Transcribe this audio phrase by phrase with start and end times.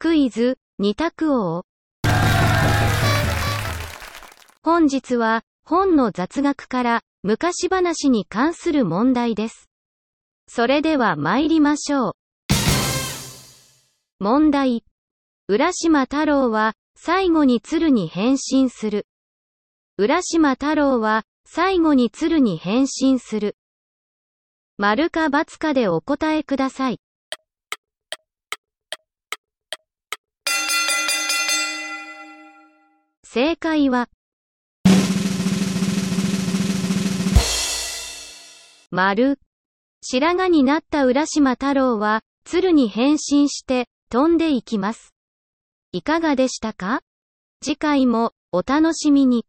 [0.00, 1.64] クイズ、二択王。
[4.62, 9.68] 本日は、本の雑学から、昔話に関する問題です。
[10.46, 12.12] それでは参りましょう。
[14.20, 14.84] 問題。
[15.48, 19.08] 浦島太郎は、最後に鶴に変身する。
[19.96, 23.56] 浦島太郎は、最後に鶴に変身する。
[24.76, 27.00] 丸か×かでお答えください。
[33.30, 34.08] 正解は、
[38.90, 39.38] 丸。
[40.00, 45.12] 白髪になった浦島太郎は、鶴に変身して、飛んでいきます。
[45.92, 47.02] いかがでしたか？
[47.62, 49.44] 次回も、お楽しみに。